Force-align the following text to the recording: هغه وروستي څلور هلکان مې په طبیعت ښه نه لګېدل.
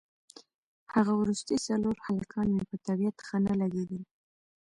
هغه 0.93 1.11
وروستي 1.21 1.55
څلور 1.67 1.95
هلکان 2.07 2.47
مې 2.55 2.63
په 2.69 2.75
طبیعت 2.87 3.17
ښه 3.27 3.37
نه 3.47 3.53
لګېدل. 3.61 4.01